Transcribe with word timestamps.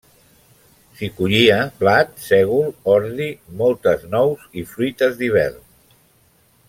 S'hi 1.01 1.09
collia 1.17 1.57
blat, 1.83 2.15
sègol, 2.29 2.71
ordi, 2.95 3.29
moltes 3.61 4.09
nous 4.15 4.49
i 4.63 4.65
fruites 4.73 5.21
d'hivern. 5.21 5.61